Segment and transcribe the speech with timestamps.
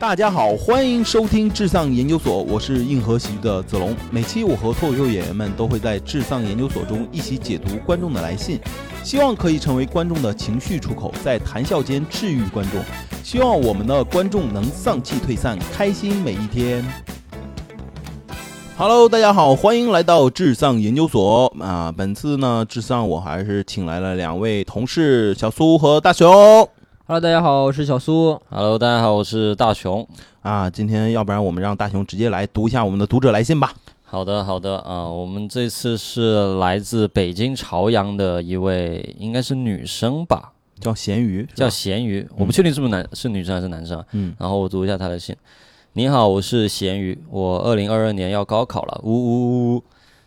[0.00, 3.94] 大家好，欢迎收听智丧研究所，我是硬核喜剧的子龙。
[4.10, 8.58] 每期我和脱口秀演员们都会在智丧研究所中一起解读观众的来信，
[9.04, 12.82] 希望可以成为观众的情绪出口，在谈笑间治愈观众。
[13.22, 16.82] 希望我们的观众能丧气退散，开心每一天。
[18.78, 21.92] Hello，大家好，欢迎来到智丧研究所啊！
[21.94, 26.66] 本次呢，智丧我还是请来了两位同事，小苏和大熊。
[27.10, 28.40] Hello，大家好，我是小苏。
[28.50, 30.06] Hello，大家好，我是大熊。
[30.42, 33.74] 啊，今天要不然我们让大熊直接来读一下我们的读者来信吧。
[34.04, 44.06] 好的，好的啊，我们这次是来自北京朝阳的一位，应该是女生吧，叫咸鱼，叫咸鱼，我不确定是不是男是女生还是男生啊。
[44.12, 45.34] 嗯，然后我读一下他的信。
[45.94, 49.82] 你好，我是咸鱼，我二零二二年要高考了，呜呜呜呜。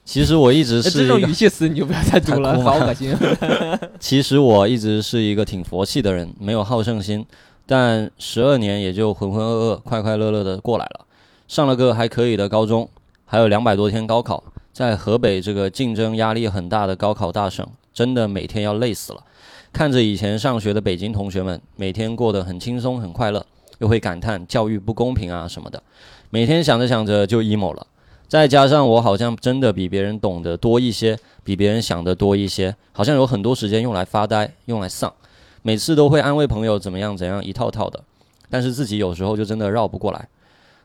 [0.06, 3.16] 其实我一直是这种语气词你就不要再读了好恶心。
[4.00, 7.26] 其实我一直是一个挺佛系的人，没有好胜心，
[7.66, 11.06] 但十二年也就浑浑噩噩、快快乐乐的过来了。
[11.48, 12.90] 上了个还可以的高中，
[13.26, 19.24] 还有两百多天高考，在河北这个竞争压力很大的高考大省，真的每天要累死了。
[19.72, 23.46] 看着以前上学的北京同学们，每天过得很轻松、很快乐，
[23.80, 25.82] 又会感叹教育不公平啊什么的，
[26.30, 27.88] 每天想着想着就 emo 了。
[28.34, 35.14] 再加上我好像真的比别人懂得多一些，比别人想的多一些，好像有很多时间用来发呆，用来丧。
[35.62, 38.04] 每次都会安慰朋友怎么样怎样一套套的，
[38.50, 40.28] 但是自己有时候就真的绕不过来。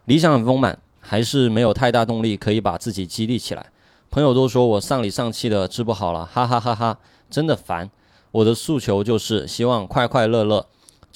[0.05, 3.65] 理想很丰满，还是没有太大动力可以把自己激励起来。
[4.11, 6.99] 朋友都说我丧里丧气的，治不好了，哈哈哈哈，
[7.31, 7.89] 真的烦。
[8.31, 10.67] 我的诉求就是希望快快乐乐，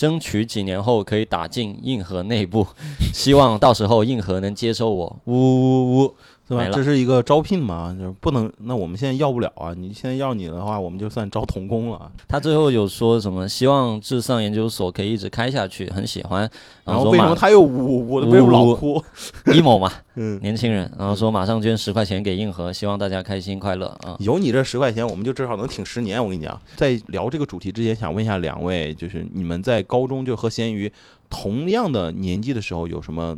[0.03, 2.67] 争取几年后可以打进硬核内部，
[3.15, 6.17] 希望到时候硬核能接收我，呜呜呜。
[6.49, 8.53] 对吧这是一个招聘嘛，就是不能。
[8.59, 12.11] 那我们现在要不了啊，你现在要你的话，我们就算招童工了。
[12.29, 13.49] 他最后有说什么？
[13.49, 16.51] 希望智上研究所可以一直开下去，很喜欢。
[16.85, 18.27] 然后为什么他又呜呜的？
[18.27, 19.03] 为什么老呜哭
[19.47, 24.17] ？emo 嘛， 嗯，年轻人，然后说马上捐十块钱给硬核，希望大家开心快乐啊。
[24.19, 26.23] 有你这十块钱，我们就至少能挺十年。
[26.23, 30.93] 我跟你讲，在聊这个主题之前，想问一下两位，就是你们在高中就和咸鱼
[31.31, 33.37] 同样的年纪的时候，有什么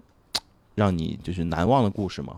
[0.75, 2.37] 让你就是难忘的故事吗？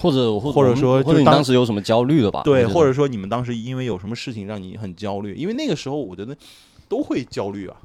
[0.00, 2.42] 或者或或者说就当或者你当时有什么焦虑的吧？
[2.42, 5.34] 对，或者说你们当时因为有什么事情让你很焦虑？
[5.34, 6.34] 因为那个时候我觉得
[6.88, 7.76] 都会焦虑啊，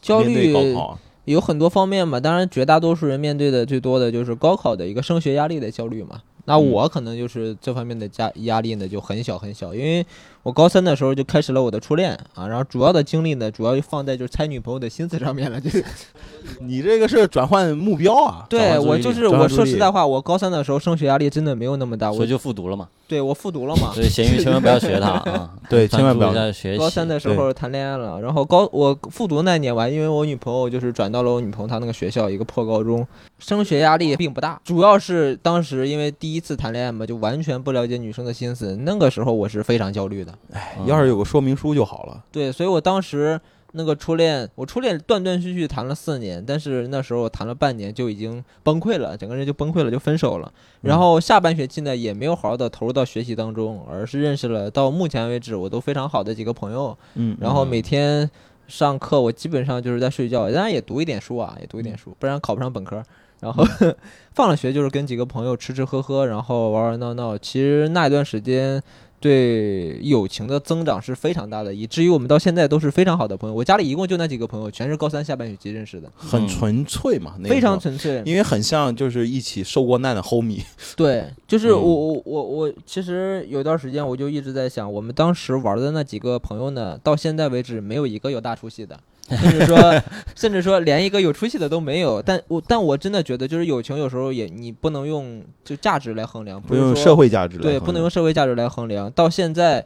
[0.00, 0.98] 焦虑高考啊。
[1.26, 6.22] 有很多方面嘛，当然绝大多数人面对的最多的就是高考的一个升学压力的焦虑嘛。
[6.46, 10.04] 那嗯我可能就是这方面的压压力呢就很小很小，因为
[10.44, 15.82] 我高三的时候就开始了我的初恋啊，然后主要的精力呢主要放在就是猜女朋友的心思上面了，就是
[16.60, 18.46] 你这个是转换目标啊。
[18.48, 22.86] 对我就是我说实在话，我高三的时候升学压力真的没有那么大，我所以就复读了嘛。
[23.06, 26.76] 对我复读了嘛，所以咸鱼千万不要学他啊， 对千万不要学。
[26.76, 33.06] 高三的时候谈恋爱了，然后高我复读那年完，因为我女朋友就是转到了我女朋友她那个学校一个破高中，
[33.38, 40.33] 升学压力并不大，主要是当时因为第一次谈恋爱嘛，就完全不了解女生的心思，那个时候我是非常焦虑的。
[40.52, 42.24] 嗯要是有个说明书就好了。
[42.30, 43.40] 对，所以我当时
[43.72, 50.52] 那个初恋，我初恋断断续续谈了四年，但是那时候我谈了半年就已经崩溃了，整个人就崩溃了，就分手了。
[50.82, 56.96] 然后下半学期呢，也没有好好的投入到学习当中，而是认识了到目前为止我都非常好的几个朋友。
[57.14, 58.30] 嗯，然后每天
[58.68, 63.02] 上课，我基本上就是在睡觉，当然也读一点书啊，也读一点书，不然考不上本科。
[63.40, 63.62] 然后
[64.32, 67.36] 放了学就是跟几个朋友吃吃喝喝，然后玩玩闹闹。
[67.36, 68.80] 其实那一段时间
[69.24, 73.56] 对友情的增长是非常大的，以至于我们到现在都是非常好的朋友。
[73.56, 78.22] 我家里一共就那几个朋友，全是高三下半学期认识的，很纯粹嘛，那个非常纯粹。
[78.26, 80.62] 因为很像就是一起受过难的 homie。
[80.94, 90.02] 对，就是嗯我我我我，其实有段时间我就一直在想，我们当时玩的那几个朋友呢，到现在为止没有一个有大出息的，甚至说
[90.34, 92.20] 甚至说连一个有出息的都没有。
[92.20, 99.10] 但我但我真的觉得，就是友情有时候也你不能用就价值来衡量，不用社会价值对，不能用社会价值来衡量。
[99.12, 99.84] 到现在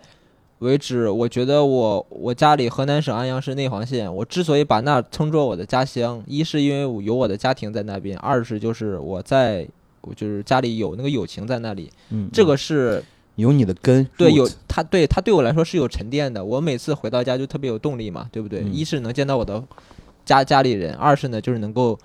[0.58, 9.64] 为止，我觉得我我家里河南省安阳市内黄县，我之所以把那称作我的家乡，一是因为我有我的家庭在那边，二是就是我在
[10.00, 13.02] 我就是家里有那个友情在那里，嗯，这个是
[13.38, 16.44] 有你的根，对有他对他对我来说是有沉淀的。
[16.44, 18.60] 我每次回到家就特别有动力嘛，对不对？
[18.60, 19.62] 嗯一是能见到我的
[20.24, 21.98] 家家里人，二是呢就是能够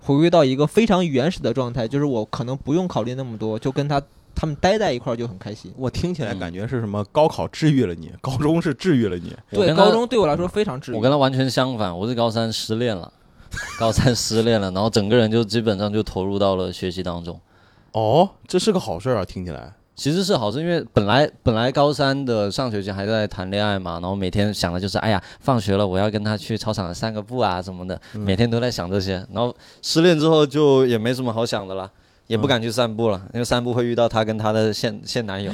[0.00, 4.02] 回归到一个非常原始的状态，就是我可能不用考虑那么多，就跟他
[4.34, 5.72] 他们待在一块儿就很开心。
[5.76, 7.04] 我听起来嗯感觉是什么？
[7.12, 9.32] 高考治愈了你， 高中是治愈了你。
[9.50, 10.96] 对，高中对我来说非常治愈。
[10.96, 13.12] 我跟他完全相反，我是高三失恋了，
[13.78, 17.40] 高三失恋了，然后整个人就基本上就投入到了学习当中。
[17.92, 19.74] 哦，这是个好事儿啊，听起来。
[20.00, 29.16] 其实是好事，因为本来本来高三的上学期还在谈恋爱嘛，然后每天想的就是，哎呀，放学了我要跟他去操场散个步啊什么的，每天都在想这些。
[29.30, 31.90] 然后失恋之后就也没什么好想的了，
[32.28, 35.52] 也不敢去散步了，因为散步会遇到她跟她的现 现男友，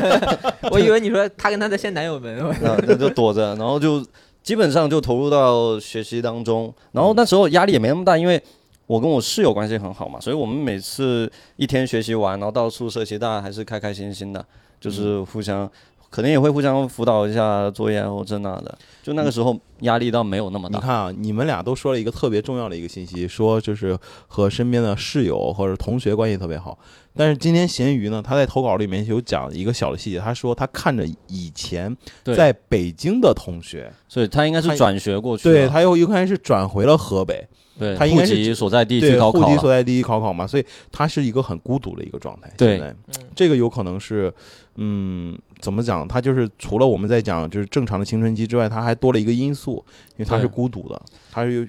[0.72, 4.02] 我以为你说她跟她的现男友们，那那就躲着，然后就
[4.42, 6.72] 基本上就投入到学习当中。
[6.92, 8.42] 然后那时候压力也没那么大，因为
[8.86, 14.44] 我跟我室友关系很好嘛，所以我们每次一天学习完，然后到宿舍，其实大家还是开开心心的，
[14.80, 15.70] 就是互相。
[16.10, 20.78] 可能也会互相辅导一下作业或者那的，就那个时候压力倒没有那么大。
[20.78, 23.98] 你看啊，你们俩都说了一个特别重要的一个信息，说就是
[24.28, 26.78] 和身边的室友或者同学关系特别好。
[27.16, 31.92] 但是今天咸鱼呢，他在投稿里面有讲一个小的细节，他说他看着以前
[32.22, 37.44] 在北京的同学，所以他应该是转学过去，对他又有可能是转回了河北，
[37.78, 42.50] 对，他应该是户籍所在地去对，高考了户籍所在地考考嘛，所以他是一个很孤独的一个状态。
[42.56, 44.32] 对现在这个有可能是，
[44.76, 46.06] 嗯，怎么讲？
[46.06, 51.66] 他就是除了我们在讲就是正常的青春期之外，他还多了一个因素，因为他是孤独的，他是有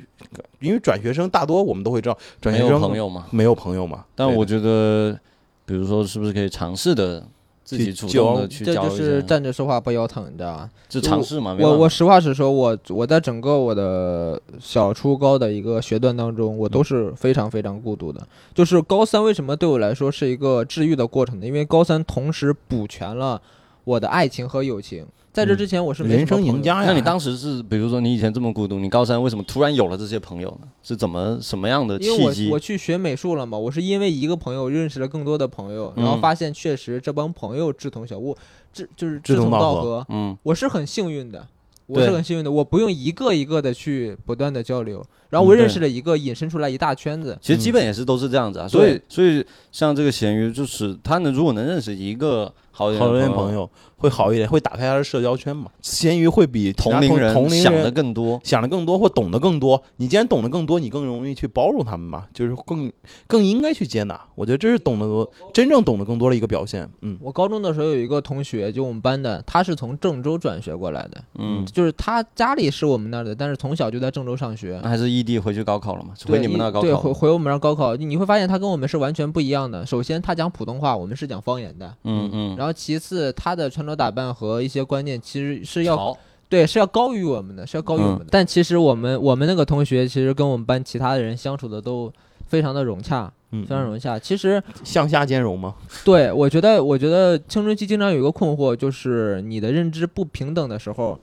[0.60, 3.28] 因为转学生大多我们都会知道，转学生没有朋友嘛。
[3.32, 4.06] 没有朋友嘛。
[4.14, 5.20] 但我觉得，
[5.66, 7.26] 比如说是不是可以尝试的
[7.66, 10.70] 自己主动的去这就交一些，是站着说话不腰疼，你知道吧？
[10.88, 11.58] 就尝试嘛。
[11.60, 18.26] 我我实话实说，我我在整个我的小初高的一个学段当中，我都是非常非常孤独的。
[18.54, 21.46] 就是高三为什么对我来说是一个治愈的过程呢？
[21.46, 23.42] 因为高三同时补全了
[23.84, 25.06] 我的爱情和友情。
[25.36, 26.86] 在这之前，我是没什人生么朋友赢家呀。
[26.88, 30.68] 那你当时是，比如说你以前这么孤独，你高三为什么突然有了这些朋友呢？
[30.82, 32.58] 是怎么什么样的因为我契机我？
[32.58, 38.34] 去学美术了嘛，我是因为一个朋友认识了更多的朋友，然后嗯发现确实这帮朋友志同小物，
[38.72, 41.46] 志就是志志同同道合，嗯，我是很幸运的，
[41.86, 47.38] 我是很幸运的，我不用一个一个的去不断的交流，然后我认识了一个，引申出来一大圈子。
[47.42, 48.68] 其实基本也是都是这样子啊。
[48.70, 55.72] 所以所以像这个咸鱼，就是他能如果能认识一个好一点好多朋友会好一点，会打开他的社交圈嘛。
[55.82, 58.40] 咸鱼会比同龄人同龄想的更多。
[58.44, 59.82] 想的更多或懂得更多。
[59.96, 62.92] 你既然懂得更多，你更容易去包容他们嘛，就是更
[63.26, 64.20] 更应该去接纳。
[64.36, 66.88] 我觉得这是懂得多，真正懂得更多的一个表现。
[67.02, 74.90] 嗯，我高中的时候有一个同学，就我们班的，他是从郑州转学过来的，嗯，就是他家里是我们那儿的，但是从小就在郑州上学那。
[74.90, 76.14] 还是异地回去高考了嘛？
[76.26, 79.86] 对，回你们那高考对，回回我们那高考，你会发现他跟我们是完全不一样的。
[79.86, 81.96] 首先，他讲普通话，我们是讲方言的。
[82.04, 86.18] 嗯嗯，然后其次，他的穿着打扮和一些观念其实是要，
[86.50, 88.28] 对，是要高于我们的，是要高于我们的。
[88.30, 92.12] 但其实我们我们那个同学，其实跟我们班其他的人相处的都
[92.48, 94.20] 非常的融洽，嗯非常融洽。
[94.20, 95.76] 其实向下兼容吗？
[96.04, 101.20] 对我觉得，我觉得青春期经常有一个困惑，就是你的认知不平等的时候，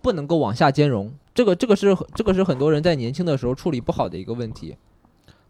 [0.00, 1.12] 不能够往下兼容。
[1.34, 4.74] 这个这个是这个是很多人在年轻的时候处理不好的一个问题。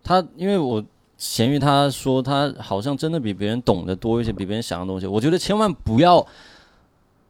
[0.03, 0.85] 他因为我
[1.19, 5.07] 咸鱼他说他好像真的比别人懂得多一些，比别人想的东西。
[5.07, 6.25] 我觉得千万不要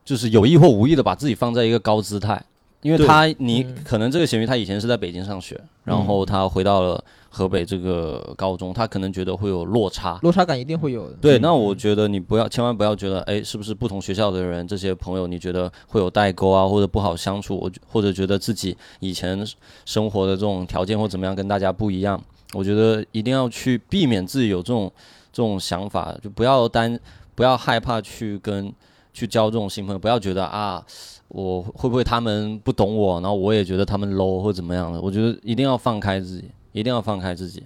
[0.04, 2.42] 就是有意或无意的把自己放在一个高姿态，
[2.82, 10.18] 因为他你嗯可能这个咸鱼他以前是在北京上学，然后他回到了河北这个高中，他可能觉得会有落差。
[10.22, 11.16] 落差感一定会有的。
[11.20, 19.46] 对，嗯那我觉得你不要，千万不要觉得，哎，是不是不同学校的人，这些朋友你觉得会有代沟啊，或者不好相处，我或者觉得自己以前
[19.84, 22.20] 生活的这种条件或怎么样跟大家不一样，
[22.56, 24.90] 我觉得一定要去避免自己有这种
[25.32, 26.98] 这种想法，就不要担，
[27.34, 28.72] 不要害怕去跟
[29.12, 30.84] 去交这种新朋友，不要觉得啊，
[31.28, 37.62] 我会不会他们不懂我，然后我也觉得他们 low 或怎么样的，我觉得一定要放开自己，一定要放开自己，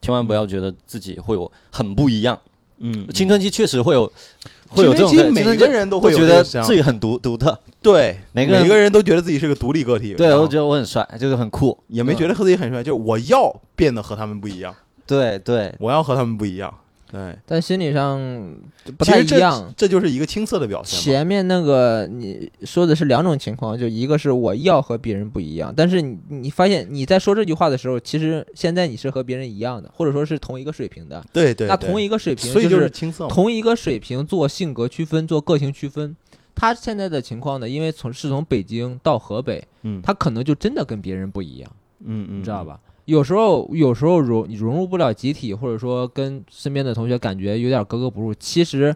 [0.00, 2.38] 千万不要觉得自己会有很不一样。
[2.78, 4.10] 嗯，青春期确实会有
[4.70, 14.74] 会有这种青春期青春期每个人都会觉得自己很独独特，对每个人每个人都觉得自己是个独立个体，对然后我觉得我很帅，就是很酷，也没觉得自己很帅，就是我要变得和他们不一样，
[15.06, 16.72] 对对，我要和他们不一样。
[17.10, 18.18] 对，但心理上
[18.96, 19.72] 不太一样。
[19.76, 21.00] 这就是一个青涩的表现。
[21.00, 31.24] 前面那个你说的是两种情况，就一个是我要和别人不一样，但是你你发现你在说这句话的时候，其实现在你是和别人一样的，或者说是同一个水平的。
[31.32, 33.26] 对对，那同一个水平所以就是青涩。
[33.26, 36.14] 同一个水平做性格区分、做个性区分。
[36.54, 41.70] 他现在的情况呢，因为从是从北京到河北，嗯他可能就真的跟别人不一样，
[42.04, 42.78] 嗯嗯，你知道吧？
[43.10, 48.94] 有时候有时候融融入不了集体，或者说跟身边的同学感觉有点格格不入，其实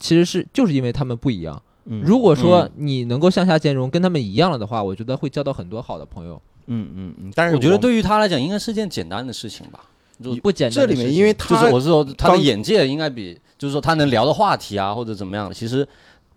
[0.00, 1.62] 其实是就是因为他们不一样。
[1.84, 2.02] 嗯？
[2.04, 6.42] 如果说嗯你能够向下兼容，跟他们一样了的话，我觉得会交到很多好的朋友。
[6.66, 9.84] 嗯嗯嗯，但是我觉得对于他来讲应该是件简单的事情吧。
[10.22, 15.86] 就不简单这里面，的事情因为他就是我是说他的眼界应该比，就是说他能聊的话题啊或者怎么样的，其实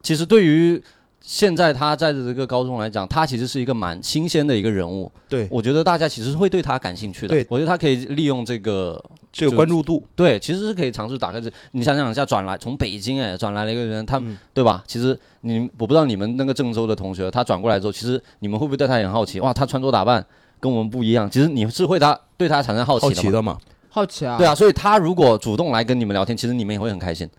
[0.01, 0.81] 其实对于
[1.25, 5.09] 现在他在这个高中来讲，他其实是一个蛮新鲜的一个人物。
[5.29, 7.29] 对我觉得大家其实会对他感兴趣的。
[7.29, 9.01] 对我觉得他可以利用这个，
[9.31, 11.49] 这个关注度，对，其实是可以尝试打开这。
[11.71, 14.83] 你想想一下，转来从北京哎转来了一个人，他、嗯对吧？
[14.85, 19.39] 其实你我不知道你们那个郑州的同学，他转过来之后，其实你们会不会对他也很好奇？
[19.39, 20.23] 哇，他穿着打扮
[20.59, 23.15] 跟我们不一样，其实你是会他对他产生好奇的嘛？
[23.15, 23.57] 好奇的嘛。
[23.89, 27.29] 好奇啊，对啊，所以他如果主动来跟你们聊天，其实你们也会很开心，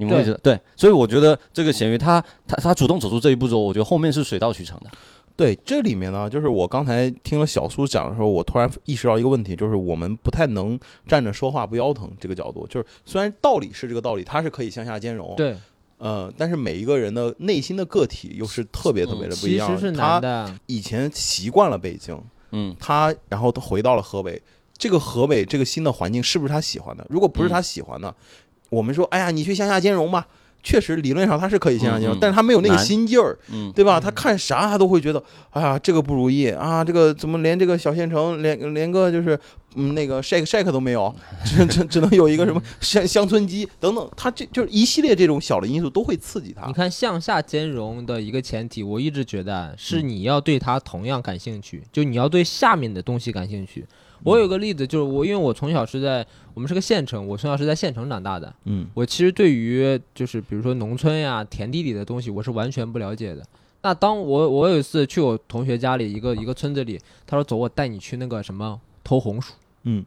[0.00, 4.90] 你们会对觉得对，所以我觉得这个咸鱼他他他主动走出这一步之后，我觉得后面是水到渠成的。
[5.36, 12.66] 对，这里面呢，就是我刚才听了小苏讲的时候，我突然意识到一个问题，就是我们不太能站着说话不腰疼这个角度。
[12.66, 15.56] 就是虽然道理是这个道理，它是可以向下兼容，，对，
[15.96, 19.66] 呃，但是每一个人的内心的个体又是特别特别的不一样。
[19.68, 24.42] 其实是他难的，以前习惯了北京，嗯，他然后他回到了河北，
[24.76, 27.06] 这个河北这个新的环境是不是他喜欢的？
[27.08, 28.14] 如果不是他喜欢的，
[28.70, 30.26] 我们说，哎呀，你去向下兼容吧。
[30.62, 33.98] 确实，理论上他是可以向下兼容，但是他没有那个心劲儿，嗯，对吧？
[33.98, 35.22] 他看啥他都会觉得，
[35.52, 39.40] 哎呀，这个不如意啊，这个怎么连这个小县城连连个就是
[39.76, 41.14] 嗯那个 shake shake 都没有，
[41.46, 46.74] 只只只能有一个什么乡乡村鸡等等，他这就是一系列这种小的因素都会刺激他你。
[46.74, 53.86] 看向下兼容的一个前提，我一直觉得嗯是你要对它同样感兴趣，就你要对下面的东西感兴趣。
[54.22, 63.42] 我有个例子，就是我因为我从小是在我们是个县城，我从小是在县城长大的，嗯我其实对于就是比如说农村呀、田地里的东西，我是完全不了解的。
[63.82, 69.54] 那当我我有一次去我同学家里一个一个村子里，他说走，我带你去那个什么偷红薯。
[69.84, 70.04] 嗯嗯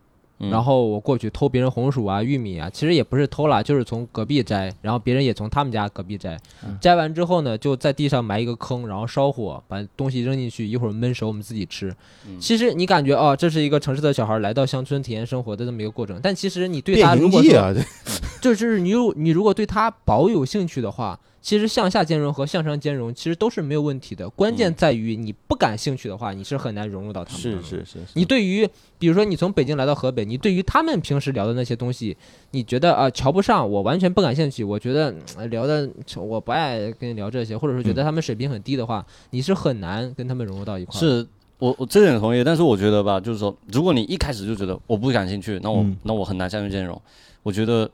[0.49, 6.77] 然后我过去偷别人红薯啊、玉米啊，其实也不是偷啦，就是从隔壁摘，然后别人也从他们家隔壁摘，嗯。
[6.81, 11.95] 摘完之后呢，就在地上埋一个坑，然后烧火，把东西扔进去，一会儿焖熟，我们自己吃。
[12.27, 12.39] 嗯。
[12.39, 17.81] 其实你感觉哦，这是一个城市的小孩来到乡村体验生活的这么一个过程，但其实你对他如果说形记啊，这。
[18.43, 24.27] 就就是你如你如果对他保有兴趣的话，其实向下兼容和向上兼容其实都是没有问题的。
[24.29, 27.41] 关键嗯在于你不感兴趣的话，你是很难融入到他们。
[27.41, 28.65] 是是是，你对于，
[28.97, 32.15] 比如说你从北京来到河北，你对于他们平时聊的那些东西，
[32.51, 34.63] 你觉得啊、瞧不上，我完全不感兴趣。
[34.63, 41.27] 我觉得、呃聊的我不爱跟你聊这些，或者说觉得他们水平很低的话，你是很难跟他们融入到一块儿。，是
[41.59, 46.99] 我我这点同意，但是我觉得吧，就是说，如果你一开始就觉得我不感兴趣，那我、嗯那我很难相去兼容。
[47.43, 47.89] 我觉得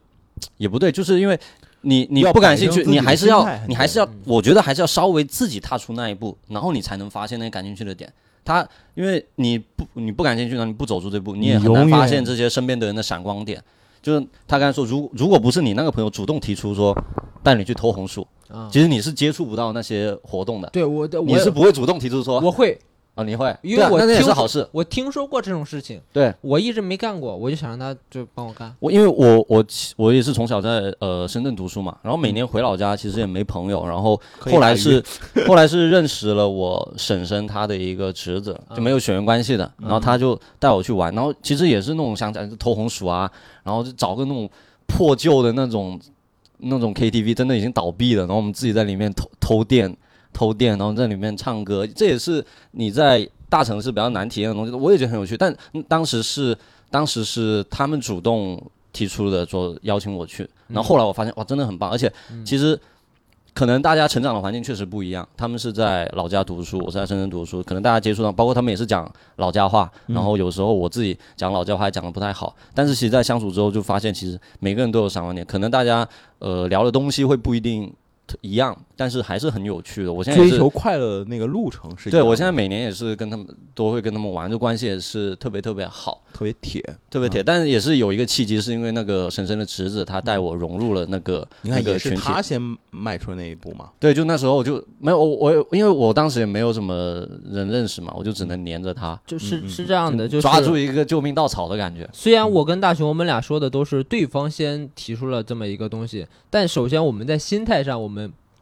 [0.58, 1.38] 也不对，就是因为
[1.82, 8.12] 你你不感兴趣，你还是要你还是要，我觉得还是要稍微自己踏出那一步，然后你才能发现那感兴趣的点。
[8.46, 13.62] 他因为你不你不感兴趣，然后你不走出这步，你也很难发现这些身边的人的闪光点。
[14.02, 16.98] 就是他刚才说，如如果不是你那个朋友主动提出说
[17.44, 22.80] 带你去偷红薯，啊，其实你是接触不到那些活动的，对我的你我是不会主动提出说我会，
[23.20, 24.66] 啊，你会，因为我那是好事。
[24.72, 28.74] 我听说过这种事情，对我一直没干过，我就想让他就帮我干。
[28.80, 35.04] 我，因为我我其我也是从小在呃深圳读书嘛，然后每年回老家其实也没朋友，然后后来是
[35.46, 43.30] 后来是认识了我婶婶她的一个侄子，就没有血缘关系的，然后他就带我去玩，然后其实也是那种想讲偷红薯啊，
[43.64, 44.50] 然后就找个那种
[44.88, 46.00] 破旧的那种
[46.60, 49.94] 那种 KTV，真的已经倒闭了，然后我们自己在里面偷偷电
[50.34, 55.38] 偷电，然后在里面唱歌，这也是你在大城市比较难体验的东西，我也觉得很有趣。
[55.38, 56.58] 但嗯当时是
[56.90, 58.62] 当时是他们主动
[58.94, 62.12] 提出的，说邀请我去，然后后来我发现哇，真的很棒，而且
[62.46, 62.80] 其实。
[63.52, 76.08] 可能大家成长的环境确实不一样，他们是在老家读书，我是在深圳读书，可能大家接触到，包括他们也是讲老家话，然后有时候我自己讲老家话还讲的不太好，但是其实，在相处之后就发现，其实每个人都有闪光点，可能大家
[76.38, 77.92] 呃聊的东西会不一定
[78.42, 80.12] 一样，但是还是很有趣的。
[80.12, 86.84] 我现在追求快乐的那个路程是一样对我现在每年也是跟他们都会跟他们玩，这关系也是特别特别好，特别铁。
[87.10, 87.44] 特别铁。
[87.44, 92.22] 但是也是有一个契机，是因为那个婶婶的侄子，他带我融入了那个你看，也是那个群体。
[92.22, 93.90] 他先迈出那一步嘛。
[94.00, 102.10] 对，就那时候我就没有我我因为我当时也没有什么人认识嘛，我就只能黏着他，就是是这样的，就是抓住一个救命稻草的感觉。
[102.12, 108.19] 虽然我跟大雄我们俩说的都是对方先提出了这么一个东西，但首先我们在心态上，我们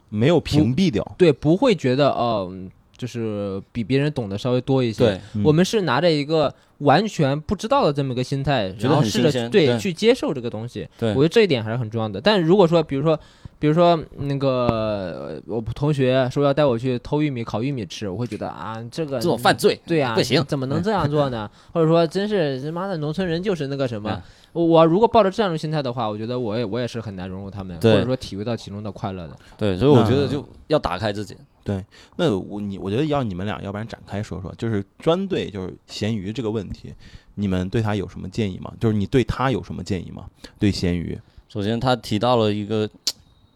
[0.09, 5.03] 没有屏蔽掉，对不会觉得哦、嗯就是比别人懂得稍微多一些。
[5.05, 10.87] 对，嗯我们是拿着一个完全不知道的这么一个心态，觉得很然后试着对对去接受这个东西。
[10.97, 12.19] 对我觉得这一点还是很重要的。
[12.19, 13.19] 但如果说，比如说，
[13.59, 21.47] 比如说那个呃我同学说要带我去偷玉米、烤玉米吃，我会觉得啊，这个这种犯罪，对呀、不行怎么能这样做呢？
[21.73, 24.21] 或者说，真是他妈的农村人就是那个什么嗯。
[24.57, 29.37] 我我如果抱着这样的心态的话，我觉得我也我也是很难融入他们，或者说体会到其中的快乐的。
[29.55, 31.37] 对，所以我觉得就要打开自己。
[31.63, 31.83] 对
[32.15, 36.93] 那我你我觉得要你们俩，要不然展开说说，就是专对就是咸鱼这个问题，
[37.35, 38.73] 你们对他有什么建议吗？
[38.79, 40.25] 就是你对他有什么建议吗？
[40.57, 42.89] 对咸鱼，首先，他提到了一个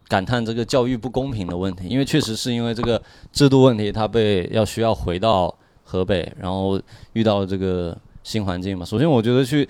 [0.08, 6.79] 感叹这个教育不公平的问题，因为确实是因为这个制度问题，他被要需要回到河北，然后
[7.13, 8.86] 遇到这个新环境嘛。
[8.86, 9.67] 首先，我觉得去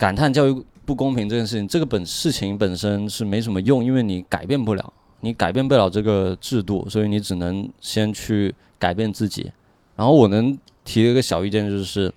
[0.00, 9.52] 感叹教育不公平这件事情，这个本事情本身是没什么用，因为你改变不了，你改变不了这个制度，所以你只能先去改变自己。
[9.96, 12.10] 然后我能提一个小意见，就是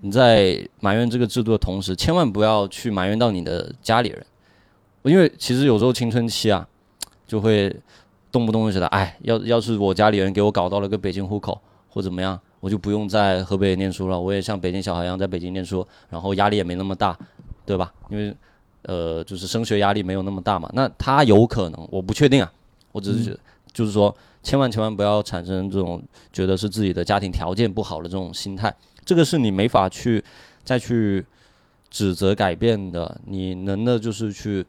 [0.00, 4.24] 你在埋怨这个制度的同时，千万不要去埋怨到你的家里人，
[5.02, 6.68] 因为其实有时候青春期啊，
[7.26, 7.74] 就会
[8.30, 17.16] 动不动就觉得，哎，要要是我家里人给我搞到了个北京户口或怎么样，我就不用在河北念书了，我也像北京小孩一样在北京念书，然后压力也没那么大，
[17.64, 17.92] 对吧？
[18.10, 18.34] 因为
[18.82, 20.70] 呃，就是升学压力没有那么大嘛。
[20.72, 22.52] 那他有可能，我不确定啊，
[22.92, 23.40] 我只是觉得，
[23.72, 28.74] 就是说，千万千万不要产生这种觉得是自己的家庭条件不好的这种心态，
[29.04, 30.24] 这个是你没法去
[30.64, 31.24] 再去
[31.90, 34.64] 指责改变的，你能的就是去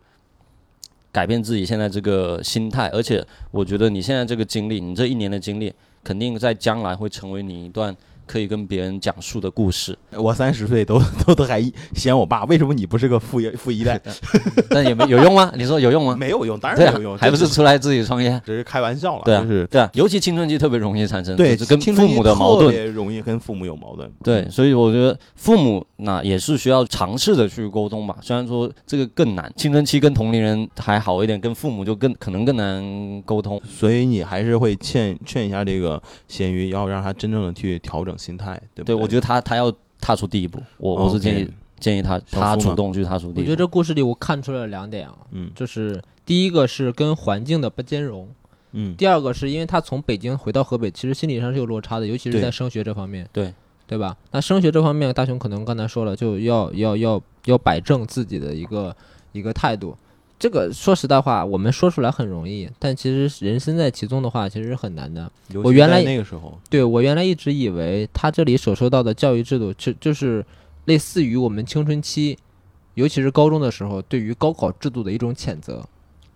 [1.11, 7.95] 改变自己现在这个心态，而且我觉得你现在这个经历，你这一年的经历，肯定在将来会成为你一段
[8.29, 9.97] 可以跟别人讲述的故事。
[10.11, 11.59] 我三十岁都 都都还
[11.95, 13.99] 嫌我爸，为什么你不是个富一富一代？
[14.69, 15.51] 但也没有用吗？
[15.55, 16.15] 你说有用吗？
[16.15, 18.39] 没有用，当然没有用，，还不是出来自己创业？
[18.45, 22.67] 只是开玩笑了，对啊就是对啊，尤其青春期特别容易产生对就是跟父母的矛盾。
[22.67, 24.07] 特别容易跟父母有矛盾。
[24.23, 28.17] 对，所以我觉得父母那也是需要尝试的去沟通吧。
[28.21, 33.59] 虽然说这个更难，青春期跟同龄人还好一点，跟父母就更可能更难沟通。
[33.67, 39.01] 所以你还是会劝劝一下这个咸鱼，要让他真正的去调整心态，对不对，对？
[39.01, 41.49] 我觉得他他要踏出第一步，我我是建议
[41.79, 43.39] 建议他他主动去踏出第一步。
[43.39, 48.27] 我觉得这故事里我看出来了两点啊，嗯就是第一个是跟环境的不兼容，
[48.73, 53.53] 嗯，第二个是因为他从北京回到河北，其实心理上是有落差的，尤其是在升学这方面，对
[53.87, 54.15] 对吧？
[54.31, 58.95] 那升学这方面，大雄可能刚才说了，就要要要要摆正自己的一个
[59.31, 59.97] 一个态度。
[60.39, 65.29] 这个说实在话，我们说出来很容易，但其实人身在其中的话，其实是很难的。
[65.63, 70.43] 我原来那个时候，对我原来一直以为他这里所说到的教育制度，就就是
[70.85, 72.37] 类似于我们青春期，
[72.93, 75.83] 尤其是高中的时候，对于高考制度的一种谴责。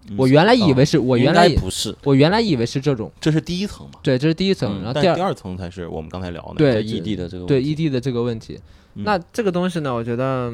[0.10, 6.56] 嗯我原来以为是我原来不是，我原来以为是这种，这是第一层嘛，对，这是第一层，嗯然后第二第二层才是我们刚才聊的。
[6.56, 8.60] 对异地的这个问对题 ED 的这个问题。
[8.96, 10.52] 嗯那这个东西呢，我觉得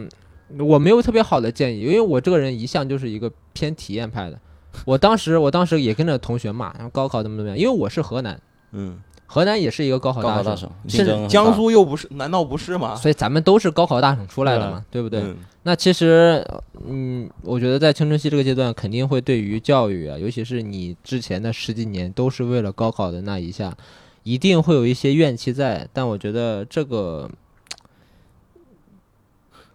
[0.58, 4.40] 我没有特别好的建议，因为我这个人一向就是一个偏体验派的。
[4.86, 8.40] 我当时我当时也跟着同学骂，然后高考怎么怎么样，因为我是河南，
[8.72, 12.96] 嗯，河南也是一个高考大省，高考大省，甚至争很大江苏又不是，难道不是吗？
[12.96, 15.22] 所以咱们都是高考大省出来的嘛，对不对？
[15.22, 16.44] 嗯那其实，
[16.88, 23.76] 嗯，我觉得在青春期这个阶段，肯定会对于教育啊，尤其是你之前的十几年都是为了高考的那一下，
[24.24, 25.88] 一定会有一些怨气在。
[25.92, 27.30] 但我觉得这个，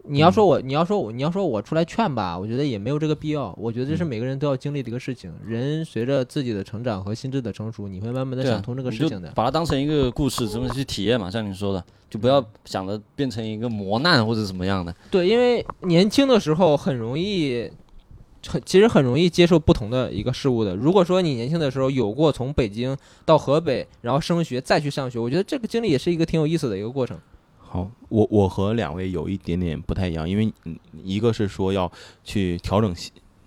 [0.06, 3.54] 你要说我，你要说我，你要说我出来劝吧，我觉得也没有这个必要。
[3.58, 5.32] 我觉得这是每个人都要经历的一个事情。
[5.46, 9.32] 人随着自己的成长和心智的成熟，你会慢慢的想通这个事情的。
[9.34, 11.30] 把它当成一个故事，怎么去体验嘛？
[11.30, 14.94] 像你说的，就不要想着变成一个磨难或者怎么样的。
[15.10, 17.70] 对，因为年轻的时候很容易，
[18.46, 20.76] 很其实很容易接受不同的一个事物的。
[20.76, 27.18] 如果说你年轻的时候有过从北京到河北，然后升学再去上学，我觉得这个经历也是一个挺有意思的一个过程。
[27.74, 30.52] 好，我我和两位有一点点不太一样，因为
[31.02, 31.90] 一个是说要
[32.22, 32.94] 去调整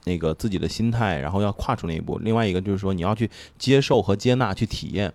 [0.03, 5.13] 那个自己的心态，然后要跨出那一步；另外一个就是说你要去接受和接纳，去体验。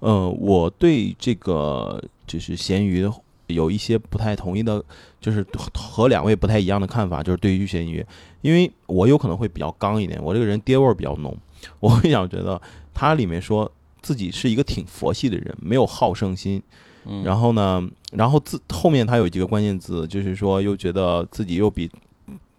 [0.00, 3.10] 呃，我对这个就是咸鱼
[3.46, 4.84] 有一些不太同意的，
[5.22, 5.42] 就是
[5.72, 8.04] 和两位不太一样的看法，就是对于咸鱼，
[8.42, 11.34] 因为我有可能会比较刚一点，我这个人爹味儿比较浓，
[11.78, 12.60] 我会想觉得
[12.92, 16.62] 他里面说自己是一个挺佛系的人，没有好胜心。
[17.04, 21.90] 嗯，然后呢，然后自后面他有几个关键字，就是说又觉得自己又比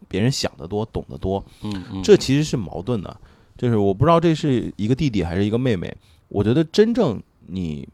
[0.07, 3.15] 别人想得多、懂得多，嗯嗯，这其实是矛盾的。
[3.57, 5.95] 就是我不知道这是一个弟弟还是一个妹妹。
[6.29, 7.87] 我觉得真正你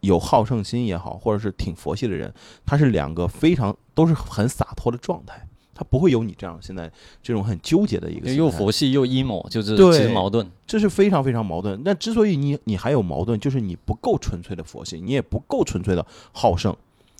[0.00, 2.30] 有好胜心也好，或者是挺佛系的人，
[2.66, 5.47] 他是两个非常都是很洒脱的状态，
[5.78, 6.90] 他不会有你这样现在
[7.22, 10.44] 这种很纠结的一个又佛系又 emo，就是对其实矛盾。
[10.66, 11.80] 这是非常非常矛盾。
[11.84, 16.76] 那之所以你你还有矛盾，就是你不够纯粹的佛系，你也不够纯粹的好胜，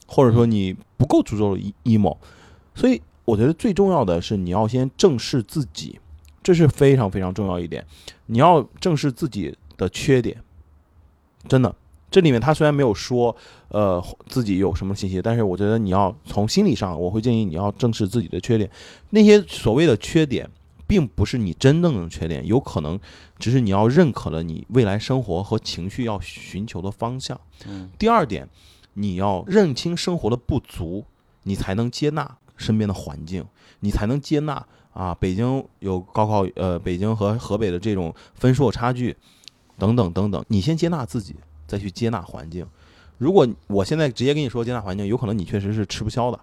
[0.09, 2.17] 或者说你不够足够的 e- emo。
[2.75, 6.01] 所以我觉得最重要的是你要先正视自己，
[6.43, 7.87] 这是非常非常重要一点。
[8.27, 10.43] 你要正视自己的缺点，
[11.47, 11.73] 真的。
[12.11, 13.35] 这里面他虽然没有说，
[13.69, 18.71] 呃，自己有什么信息，但是我觉得你要从心理上，我会建议你要正视自己的缺点。
[19.11, 20.49] 那些所谓的缺点，
[20.87, 22.99] 并不是你真正的缺点，有可能
[23.39, 27.39] 只是你要认可了你未来生活和情绪要寻求的方向。
[27.67, 28.49] 嗯第二点，
[28.95, 31.05] 你要认清生活的不足，
[31.43, 33.45] 你才能接纳身边的环境，
[33.81, 39.15] 你才能接纳啊，北京有高考，呃，北京和河北的这种分数差距，
[39.77, 40.43] 等等等等。
[40.49, 41.37] 你先接纳自己，
[41.69, 42.67] 再去接纳环境。
[43.19, 46.41] 如果我现在直接跟你说接纳环境，有可能你确实是吃不消的，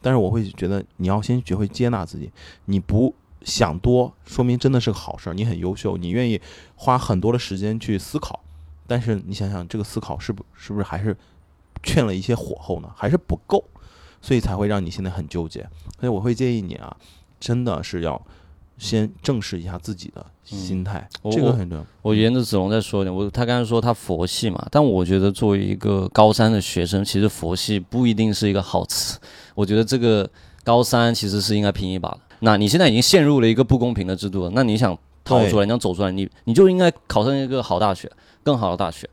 [0.00, 2.30] 但是我会觉得你要先学会接纳自己，
[2.66, 6.40] 你不想多，说明真的是个好事儿，你很优秀，你愿意
[6.76, 8.40] 花很多的时间去思考，
[8.86, 11.16] 但是你想想这个思考是不是不是还是
[11.82, 12.92] 欠了一些火候呢？
[12.94, 13.64] 还是不够，
[14.20, 15.60] 所以才会让你现在很纠结。
[15.98, 16.94] 所以我会建议你啊，
[17.40, 18.20] 真的是要
[18.78, 21.84] 先正视一下自己的心态，这个很重要。
[22.00, 29.18] 我沿着子龙再说一点，我他刚才说他佛系嘛，但我觉得作为一个高三的学生，其实佛系不一定是一个好词。
[29.54, 30.28] 我觉得这个
[30.62, 32.20] 高三其实是应该拼一把的。
[32.40, 38.10] 那你现在已经陷入了一个不公平的制度了，那你想逃出来，你想走出来，你你就应该考上一个好大学，
[38.44, 39.10] 更好的大学，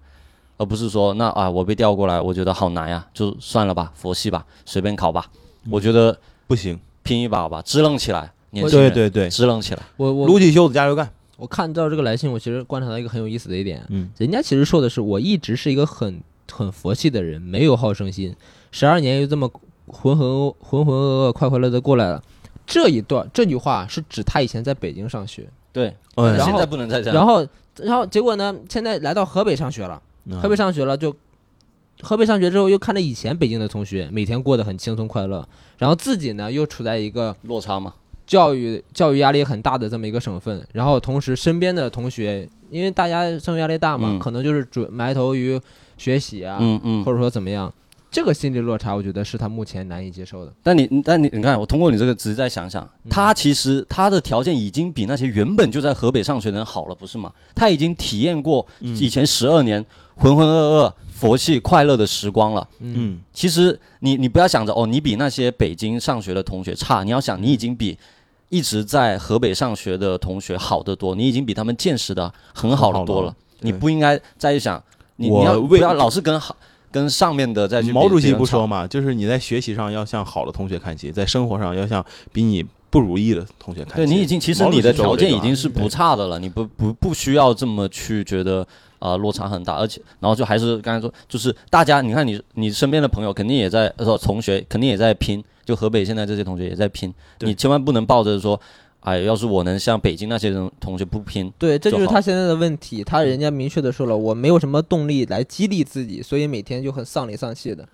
[0.57, 5.25] 而不是说那啊我被调过来，我觉得好难呀，就算了吧，佛系吧，随便考吧。
[5.71, 9.83] 我觉得不行，拼一把吧，支棱起来，年轻人，对对对，支棱起来。
[9.97, 11.07] 我我撸起袖子加油干。
[11.37, 18.33] 我看到这个来信，我其实观察到一个很有意思的一点，嗯，人家其实说的是我一直是一个很很佛系的人，没有好胜心，
[18.71, 19.51] 十二年又这么
[19.87, 22.23] 浑浑浑浑噩噩、快快乐乐的过来了。
[22.65, 27.15] 这一段这句话是指他以前在北京上学，对，嗯然后现在不能再这样。
[27.15, 27.47] 然后
[27.81, 31.15] 然后结果呢，现在来到河北上学了，嗯河北上学了就。
[32.01, 37.93] 河北上学之后，又看着以前北京的同学每天过得很轻松快乐，然后自己呢又处在一个落差嘛，
[38.25, 45.59] 教育教育压力很大的这么一个省份，然后同时身边的同学，因为大家生活压力大嘛，嗯可能就是准埋头于
[45.97, 47.11] 学习啊，嗯嗯或。
[47.11, 47.71] 者说怎么样，
[48.11, 50.51] 这个心理落差，我觉得是他目前难以接受的。
[50.63, 57.31] 但你但你你看，我通过你这个仔细再想想，嗯他其实他的条件已经比那些原本就在河北上学的人好了，不是吗？
[57.53, 59.85] 他已经体验过嗯以前十二年
[60.15, 62.67] 浑浑噩噩、佛系快乐的时光了。
[62.79, 67.97] 嗯其实你你不要想着哦，你比那些北京上学的同学差，你要想你已经比
[68.55, 73.35] 一直在河北上学的同学好得多，你已经比他们见识的很好的多了。
[73.59, 74.81] 对你不应该再去想，
[75.17, 76.55] 你你要不为要老是跟好
[76.89, 77.91] 跟上面的再去。
[77.91, 83.97] 毛主席不说嘛，就是你在学习上要向好的同学看齐，在生活上要向比你不如意的同学看齐。
[83.97, 88.65] 对你已经，其实你的条件已经是不差的了，你不不不需要这么去觉得
[89.05, 98.59] 啊、呃落差很大，而且然后就还是刚才说，就是大家你看你你身边的朋友肯定也在呃同学肯定也在拼，就河北现在这些同学也在拼，你千万不能抱着说，
[99.01, 103.03] 哎，要是我能像北京那些人同学不拼，对，这就就是他现在的问题。
[103.03, 107.87] 他人家明确的说了，我没有什么动力来激励自己，所以每天就很丧里丧气的。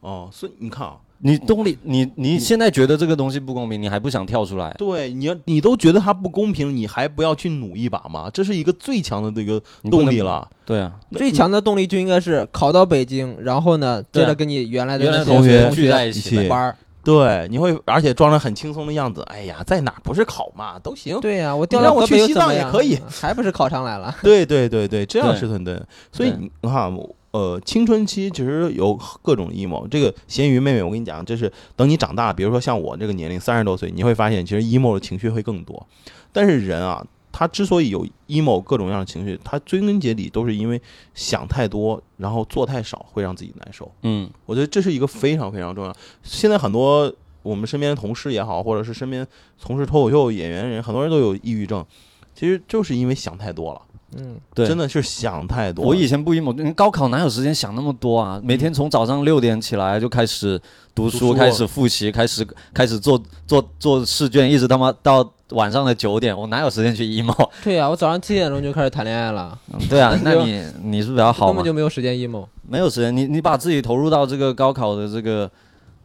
[0.00, 8.30] 哦，所以你看啊，你动力你你现在觉得这个东西不公平，你还不想跳出来，对，你要你都觉得它不公平，你还不要去努一把吗？
[8.32, 10.48] 这是一个最强的这个动力了。
[10.64, 16.76] 对啊，最强的动力就应该是考到北京，然后呢，接着跟你原来的原来同学聚在一一起起玩儿。
[17.04, 19.22] 对，你会而且装着很轻松的样子。
[19.28, 21.18] 哎呀，在哪不是考嘛都行。
[21.20, 24.14] 对呀、我调让到河北又我去西藏也可以，还不是考上来了？
[24.22, 25.80] 对对对对，这样是很对。
[26.12, 26.92] 所以你看啊，
[27.38, 29.86] 呃，青春期其实有各种 emo。
[29.86, 35.86] 这个咸鱼妹妹，我跟你讲，就是等你长大，比如说像我这个年龄三十多岁，你会发现其实 emo 的情绪会更多。
[36.32, 40.82] 但是人啊，他之所以有 emo 各种各样的情绪，他追根结底都是因为
[41.14, 43.88] 想太多，然后做太少，会让自己难受。
[44.02, 45.94] 嗯，我觉得这是一个非常非常重要。
[46.24, 47.12] 现在很多
[47.44, 49.24] 我们身边的同事也好，或者是身边
[49.56, 51.86] 从事脱口秀演员人，很多人都有抑郁症，
[52.34, 53.80] 其实就是因为想太多了，
[54.16, 55.84] 嗯，对，真的是想太多。
[55.84, 58.40] 我以前不 emo，你高考哪有时间想那么多啊？
[58.42, 60.60] 每天从早上六点起来就开始
[60.94, 67.50] 读书，读书开始复习，开始开始做做做试卷，一直他妈到晚上的九点，我哪有时间去 emo？
[67.62, 69.58] 对呀、我早上七点钟就开始谈恋爱了，
[69.90, 71.72] 对啊， 那你你是不是比较好嘛根本就？
[71.74, 72.46] 没有时间 emo。
[72.66, 75.50] 没有时间，你你把自己投入到这个高考的这个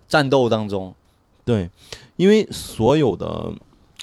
[0.09, 0.93] 战斗当中，
[1.45, 1.69] 对，
[2.17, 3.49] 因为所有的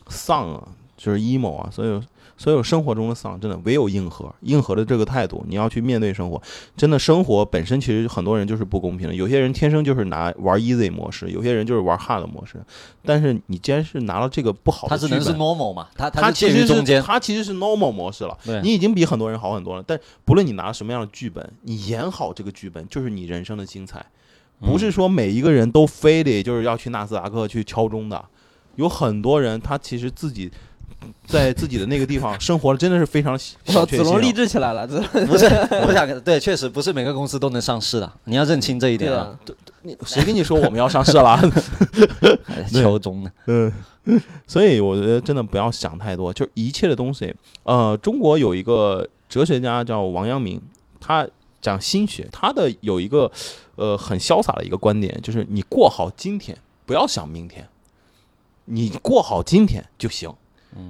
[0.09, 2.03] 丧啊，就是 emo 啊，所有
[2.41, 6.41] 所有生活中的丧，真的唯有硬核，硬核的这个态度，你要去面对生活。
[6.75, 12.59] 真的，生活本身其实很多人就是不公平的，有些人天生就是拿玩 easy 模式，有些人就是玩 hard 模式。
[13.05, 17.03] 但是你既然是拿了这个不好的剧本，他只能是 normal 嘛，他他其实中间。
[17.03, 18.39] 它其实是 normal 模式了。
[18.43, 24.03] 对，你已经比很多人好很多了，但不论你拿什么样的剧本，你演好这个剧本，就是你人生的精彩。
[24.61, 28.25] 不是说每一个人都非得就是要去纳斯达克去敲钟的，
[28.77, 30.51] 有很多人他其实自己
[31.27, 33.37] 在自己的那个地方 生活的真的是非常。
[33.39, 33.55] 子
[34.05, 35.47] 龙励志起来了，不是，
[35.87, 39.39] 我想对，确实不是每个公司都能上市的，你要认清这一点啊。
[39.45, 39.55] 对
[40.05, 41.37] 谁跟你说我们要上市了？
[42.45, 43.73] 还 敲钟呢， 嗯，
[44.47, 47.35] 所以我觉得真的不要想太多，就一切的东西。
[47.63, 50.61] 呃，中国有一个哲学家叫王阳明，
[51.01, 51.27] 他
[51.63, 53.31] 讲心学，他的有一个
[53.77, 57.67] 呃很潇洒的一个观点，就是你过好今天，不要想明天。
[58.67, 60.31] 你过好今天就行。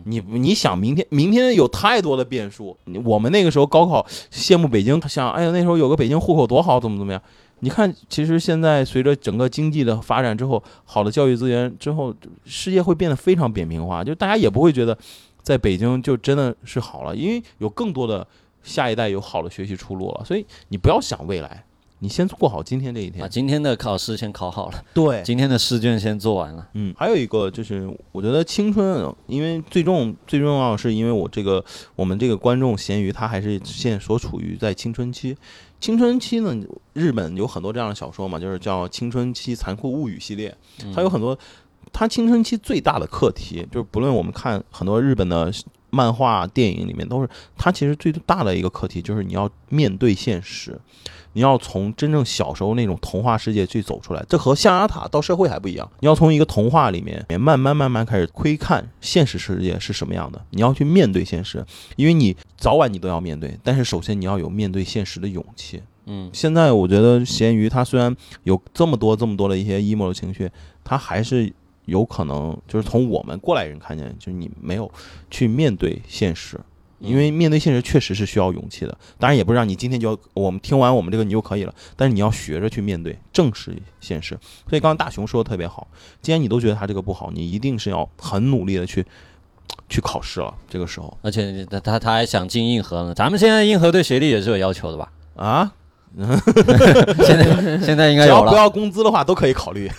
[0.04, 2.76] 你你想明天，明天有太多的变数。
[3.04, 7.22] 我们那个时候高考羡慕北京，他想哎呀那时候有个北京户口多好，怎么怎么样？
[7.60, 12.14] 你看，其实现在随着整个经济的发展之后，好的教育资源之后，
[12.44, 14.96] 世界会变得非常扁平化，就大家也不会觉得
[15.42, 18.26] 在北京就真的是好了，因为有更多的
[18.62, 20.24] 下一代有好的学习出路了。
[20.24, 21.64] 所以你不要想未来，
[22.00, 23.28] 你先过好今天这一天把。
[23.28, 26.66] 今天的考试先考好了，对， 今天的试卷先做完了。
[26.74, 35.36] 嗯，还有一个就是，我觉得青春，因为最重最重要的是，因为我这个我们这个观众咸鱼，他还是现在所处于在青春期。
[35.78, 36.54] 青春期呢，
[36.92, 40.54] 日本有很多这样的小说嘛，就是叫《青春期残酷物语》系列，
[40.94, 41.38] 它有很多。
[41.92, 45.52] 它青春期最大的课题，就是不论我们看很多日本的
[45.90, 50.80] 漫画、电影里面，都是它其实最大的一个课题，就是你要面对现实。
[51.32, 55.88] 你要从真正小时候那种童话世界去走出来，这和象牙塔到社会还不一样。
[56.00, 65.80] 你要从一个童话里面慢慢慢慢开始窥看现实世界是什么样的，你要去面对现实，因为你早晚你都要面对，但是首先你要有面对现实的勇气。
[66.06, 70.50] 嗯，现在我觉得咸鱼它虽然有这么多这么多的一些 emo 的情绪，
[70.82, 71.52] 它还是
[71.90, 74.90] 有可能就是从我们过来人看见，就是你没有
[75.30, 76.58] 去面对现实。
[77.00, 84.38] 因为面对现实确实是需要勇气的，当然也不是让你今天就要我们听完我们这个你就可以了，但是你要学着去面对，正视现实。
[84.68, 85.88] 所以刚刚大雄说的特别好，
[86.20, 89.02] 既然你都觉得他这个不好，你一定是要很努力的去
[89.88, 90.54] 去考试了。
[90.68, 95.10] 这个时候而且他他他还想进硬核呢，咱们现在硬核对学历也是有要求的吧？
[95.36, 95.72] 啊，
[97.24, 99.90] 现在现在应该只有了，要不要工资的话都可以考虑。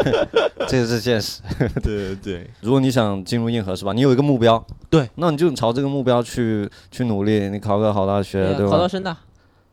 [0.68, 1.40] 这是现实。
[1.82, 3.92] 对对对，如果你想进入硬核是吧？
[3.92, 8.72] 你有一个目标，对，那你就朝这个目标去去努力，你考个好大学，对吧？
[8.72, 9.16] 考到深大，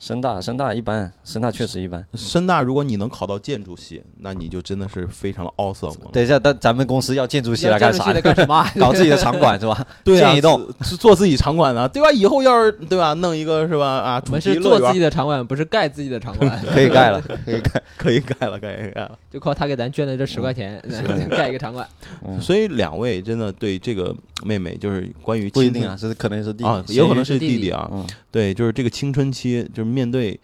[0.06, 2.06] 深大深大一般，深大确实一般。
[2.14, 6.12] 深大如果你能考到建筑系，那你就真的是非常的 awesome 了。
[6.14, 8.64] 等一下，但咱们公司要建筑系来干啥干什么？
[8.80, 9.84] 搞自己的场馆是吧？
[10.04, 12.12] 对啊，建一栋是做自己场馆的，对吧？
[12.12, 16.62] 以后要是对吧，弄一个是吧啊，主我们是做自己的场馆，不是盖自己的场馆。
[16.72, 17.82] 可以盖了， 可以盖。
[17.98, 19.18] 可以盖了，可以盖了。
[19.32, 20.80] 就靠他给咱捐的这十块钱，
[21.32, 21.88] 盖一个场馆。
[22.28, 27.90] 嗯所以两位真的对这个妹妹，就是关于不一定啊，是可能是弟啊，弟也有可能是是弟弟啊。
[27.92, 30.38] 嗯，对，就是这个青春期，就是面对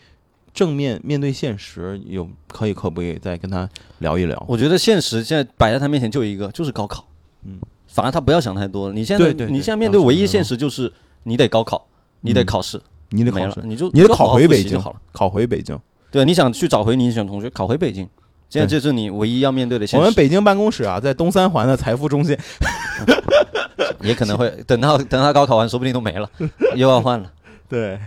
[0.53, 4.41] 正面面对现实，有可以可不可以再跟他聊一聊？
[4.47, 7.05] 我觉得现实现在摆在他面前就一个，就是高考。
[7.43, 8.91] 嗯，反而他不要想太多。
[8.93, 10.91] 你现在对你现在面对唯一现实就是
[11.23, 11.85] 你得高考，
[12.21, 13.31] 你得嗯考试，你得
[13.63, 15.01] 你就你得考回北京就好了。
[15.11, 15.77] 考回北京。
[16.09, 18.07] 对，你想去找回你以前同学，考回北京。
[18.49, 20.01] 现在这是你唯一要面对的现实。
[20.01, 22.37] 我们北京办公室啊，在东三环的财富中心。
[24.01, 26.29] 也可能会等到等他高考完，说不定都没了，
[26.75, 27.31] 又要换了。
[27.69, 27.99] 对，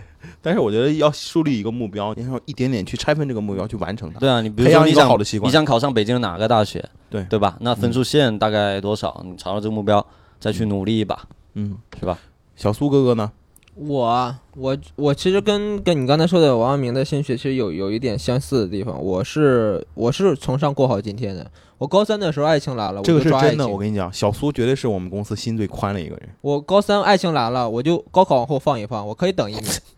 [0.45, 4.19] 但是我觉得要树立一个目标，然后一点点去拆分这个目标，去完成它。
[4.19, 7.57] 对啊，你比如培养一个说你想好的习惯你想考上北京哪个大学，对对吧？
[7.61, 9.23] 那分数线大概多少？
[9.25, 10.05] 你朝着这个目标
[10.39, 11.19] 再去努力一把，
[11.55, 12.19] 嗯，是吧？
[12.55, 13.31] 小苏哥哥呢？
[13.73, 19.03] 我啊我我其实跟跟你刚才说的王阳明的心学其实有有一点相似的地方。
[19.03, 21.49] 我是我是崇尚过好今天的。
[21.77, 26.29] 我高三的时候爱情来了，我这个就是真的，我跟你讲，小苏绝对是我们公司心最宽的一个人。
[26.39, 29.65] 我高三爱情来了，我就高考往后放一放，我可以等一年。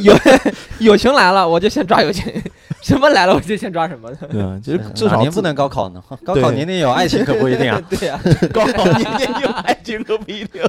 [0.00, 0.14] 友
[0.78, 2.24] 友情来了，我就先抓友情；
[2.82, 4.10] 什么来了，我就先抓什么。
[4.30, 6.02] 对啊， 其实至少不能高考呢？
[6.24, 7.80] 高考年年有爱情可不一定啊。
[7.90, 8.20] 对呀、
[8.52, 10.62] 高考年年有爱情可不一定。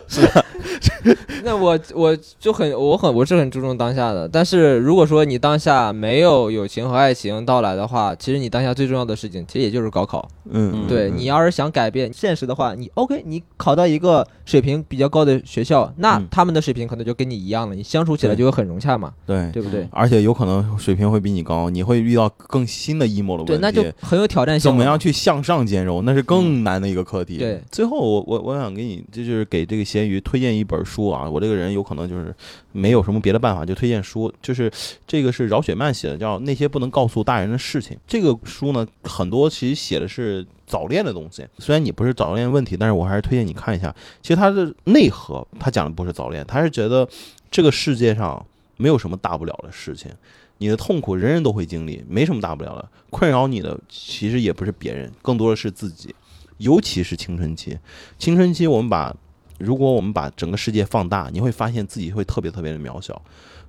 [1.44, 10.28] 那我我就很我很我是很注重当下的，但是如果说你当下没有友情和爱情到来的话，其实你当下最重要的事情其实也就是高考。
[10.52, 19.88] 嗯，对你要是想改变现实的话，你 OK，你考到一个水平比较高的学校，那嗯他们的水平可能就跟你一样了，你相处起来就会很融洽嘛，对，对不对？
[19.92, 23.54] 而且有可能水平会比你高，你会遇到更新的 emo 的问题。
[23.54, 24.70] 对，那就很有挑战性。
[24.70, 24.98] 怎么样？
[25.00, 27.38] 去向上兼容，那是更难的一个课题。
[27.38, 31.30] 对，最后我我我想给你，这就是给这个咸鱼推荐一本书啊。
[31.30, 32.36] 我这个人有可能就是
[32.72, 34.32] 没有什么别的办法，就推荐书。
[34.42, 34.72] 就是
[35.08, 37.96] 这个是饶雪漫写的，叫《那些不能告诉大人的事情》。
[38.08, 41.46] 这个书呢，很多其实写的是早恋的东西。
[41.58, 43.96] 虽然你不是早恋问题，但是我还是推荐你看一下。
[44.22, 47.08] 其实它的内核，他讲的不是早恋，他是觉得
[47.50, 48.46] 这个世界上
[48.78, 50.12] 没有什么大不了的事情。
[50.60, 52.88] 你的痛苦人人都会经历，没什么大不了的。
[53.10, 56.14] 困扰你的其实也不是别人，更多的是自己。
[56.58, 57.78] 尤其是青春期，
[58.18, 59.16] 青春期我们把，
[59.58, 63.20] 如果我们把整个世界放大，你会发现自己会特别特别的渺小。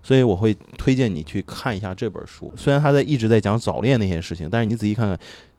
[0.03, 2.53] 所以我会推荐你去看一下这本书。
[2.57, 5.17] 虽然他在一直在讲早恋那些事情，但是你仔细看看，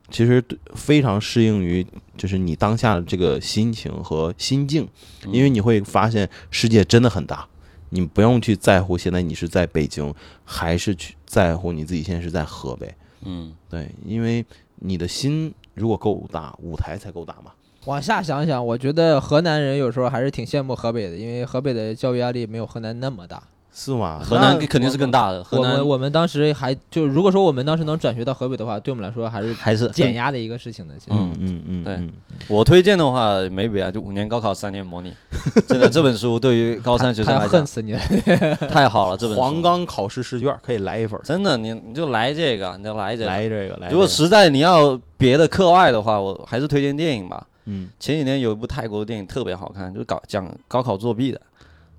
[0.10, 0.44] 其实
[0.76, 1.86] 非常适应于
[2.18, 4.88] 就是你当下的这个心情和心境，
[5.28, 7.48] 因为你会发现世界真的很大。
[7.94, 12.94] 你不用去在乎现在你是在北京，还是去在乎你自己现在是在河北。
[13.24, 14.44] 嗯，对，因为
[14.78, 17.52] 你的心如果够大，舞台才够大嘛。
[17.86, 23.44] 往下想想，我觉得河南人有时候还是挺羡慕河北的，因为河北的教育压力没有河南那么大。
[23.74, 24.20] 是吗？
[24.24, 30.94] 河南肯定是更大的，河南我们我们当时还就如果说我们当时能转学到河北的话，对我们来说还是 还是减压的一个事情的。
[31.00, 32.12] 其实嗯嗯嗯，对嗯
[32.48, 35.14] 我推荐的话，没别啊，就五年高考三年模拟，
[35.68, 38.00] 真的这本书对于高三学生来讲恨死你了。
[38.70, 43.28] 太好了，这本黄冈考试试卷可以来一份儿，真的，你你就来这个，你就来这个。
[43.28, 43.88] 来这个。
[43.90, 47.48] 如果实在你要别的课外的话，我还是推荐电影吧。
[47.66, 51.40] 嗯，前几年有一部泰国的电影特别好看，就是搞讲高考作弊的，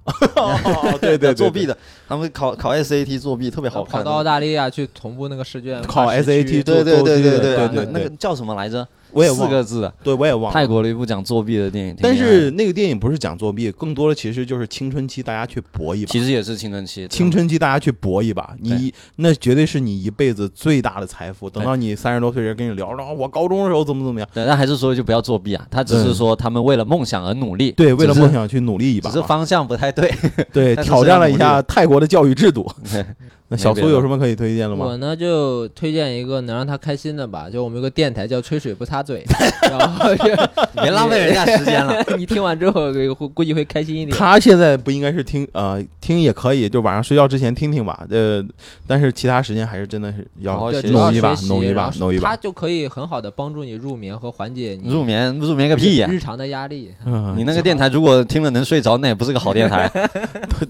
[0.05, 1.77] 哦对 对，作弊的，
[2.09, 3.93] 他们考考 SAT 作弊特别好看。
[3.93, 8.87] 跑到澳大利亚去同步那个试卷，考 SAT 对对对对对对对那那个叫什么来着？
[9.13, 10.53] 我也忘了，四个字，对我也忘了。
[10.53, 11.97] 泰国的一部讲作弊的电影。
[12.01, 16.11] 但是那个电影不是讲作弊，更多的其实就是青春期大家去搏一把。
[16.11, 21.49] 其实也是青春期，青春期大家去搏一把，你那绝对是你一辈子最大的财富。
[21.51, 25.67] 等到你三十多岁人跟你聊，然后我高中的时候怎么怎么样，对，但还是说就不要作弊啊。
[25.71, 30.13] 他只是说他们为了梦想而努力，对，为了梦想去努力一把，只是方向不太对。
[30.53, 32.71] 对， 挑战了一下泰国的教育制度。
[33.57, 34.87] 对那小苏有什么可以推荐的吗？
[34.87, 39.25] 我呢就推荐一个能让他开心的吧，就我们有个电台叫“吹水不擦嘴”，
[39.71, 40.25] 然后就
[40.83, 42.03] 别浪费人家时间了。
[42.17, 44.17] 你听完之后会估计会开心一点。
[44.17, 48.07] 他现在不应该是听呃听也可以，就晚上睡觉之前听听吧。
[48.11, 48.45] 呃，
[48.87, 56.09] 但是其他时间还是真的是要好好学对主要弄一把学习弄一把然后弄一把他就可以很好的帮助你入眠和缓解你入眠入眠个屁呀！
[56.11, 56.91] 日常的压力。
[57.05, 59.89] 嗯，你那个电台如果听了能睡着，那也不是个好电台。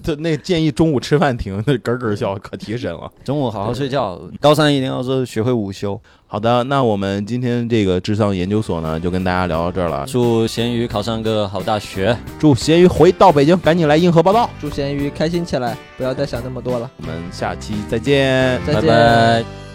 [0.03, 3.11] 他那建议中午吃饭听，那咯咯笑可提神了。
[3.23, 5.99] 中午好好睡觉，高三一定要是学会午休。
[6.25, 10.05] 好的，那我们今天这个智商研究所呢，就跟大家聊到这儿了。
[10.07, 12.17] 祝咸鱼考上个好大学。
[12.39, 14.49] 祝咸鱼回到北京，赶紧来硬核报道。
[14.59, 16.89] 祝咸鱼开心起来，不要再想那么多了。
[16.97, 18.59] 我们下期再见。
[18.65, 18.81] 再见。
[18.81, 19.72] 拜拜。